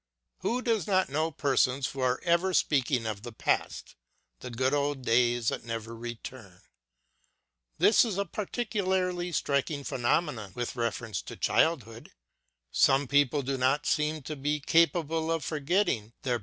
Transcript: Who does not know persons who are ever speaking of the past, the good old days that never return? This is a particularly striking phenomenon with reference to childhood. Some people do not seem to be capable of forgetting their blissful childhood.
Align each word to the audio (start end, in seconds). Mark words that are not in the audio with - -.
Who 0.39 0.63
does 0.63 0.87
not 0.87 1.09
know 1.09 1.29
persons 1.29 1.89
who 1.89 1.99
are 1.99 2.19
ever 2.23 2.55
speaking 2.55 3.05
of 3.05 3.21
the 3.21 3.31
past, 3.31 3.95
the 4.39 4.49
good 4.49 4.73
old 4.73 5.03
days 5.03 5.49
that 5.49 5.63
never 5.63 5.95
return? 5.95 6.61
This 7.77 8.03
is 8.03 8.17
a 8.17 8.25
particularly 8.25 9.31
striking 9.31 9.83
phenomenon 9.83 10.53
with 10.55 10.75
reference 10.75 11.21
to 11.21 11.35
childhood. 11.35 12.13
Some 12.71 13.07
people 13.07 13.43
do 13.43 13.59
not 13.59 13.85
seem 13.85 14.23
to 14.23 14.35
be 14.35 14.59
capable 14.59 15.31
of 15.31 15.45
forgetting 15.45 16.01
their 16.01 16.07
blissful 16.07 16.23
childhood. 16.23 16.39